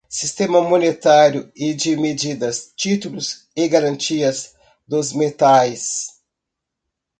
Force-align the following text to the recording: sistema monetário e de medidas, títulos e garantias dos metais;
sistema 0.09 0.59
monetário 0.61 1.51
e 1.55 1.75
de 1.75 1.95
medidas, 1.95 2.73
títulos 2.75 3.47
e 3.55 3.67
garantias 3.67 4.55
dos 4.87 5.13
metais; 5.13 6.19